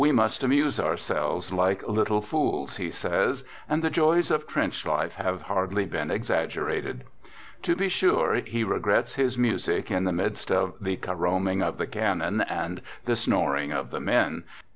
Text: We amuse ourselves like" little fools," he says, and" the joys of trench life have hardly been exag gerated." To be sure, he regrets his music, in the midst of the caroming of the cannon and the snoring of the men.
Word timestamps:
We 0.03 0.09
amuse 0.09 0.79
ourselves 0.79 1.53
like" 1.53 1.87
little 1.87 2.21
fools," 2.21 2.77
he 2.77 2.89
says, 2.89 3.43
and" 3.69 3.83
the 3.83 3.91
joys 3.91 4.31
of 4.31 4.47
trench 4.47 4.83
life 4.83 5.13
have 5.13 5.43
hardly 5.43 5.85
been 5.85 6.07
exag 6.07 6.49
gerated." 6.49 7.01
To 7.61 7.75
be 7.75 7.87
sure, 7.87 8.33
he 8.37 8.63
regrets 8.63 9.13
his 9.13 9.37
music, 9.37 9.91
in 9.91 10.05
the 10.05 10.11
midst 10.11 10.51
of 10.51 10.73
the 10.83 10.95
caroming 10.97 11.61
of 11.61 11.77
the 11.77 11.85
cannon 11.85 12.41
and 12.41 12.81
the 13.05 13.15
snoring 13.15 13.71
of 13.71 13.91
the 13.91 13.99
men. 13.99 14.45